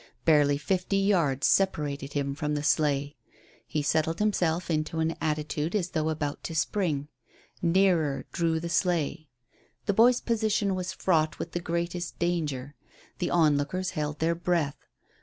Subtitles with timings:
[0.25, 3.17] Barely fifty yards separated him from the sleigh.
[3.67, 7.07] He settled himself into an attitude as though about to spring.
[7.61, 9.29] Nearer drew the sleigh.
[9.85, 12.73] The boy's position was fraught with the greatest danger.
[13.19, 14.87] The onlookers held their breath.